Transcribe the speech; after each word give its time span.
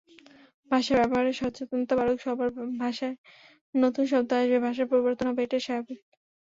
ভাষা 0.71 0.93
ব্যবহারে 0.99 1.31
সচেতনতা 1.33 1.93
বাড়ুক 1.99 2.19
সবারভাষায় 2.21 3.15
নতুন 3.73 4.03
শব্দ 4.11 4.29
আসবে, 4.35 4.57
ভাষার 4.65 4.87
পরিবর্তন 4.91 5.25
হবে 5.29 5.41
এটাই 5.43 5.61
স্বাভাবিক। 5.67 5.99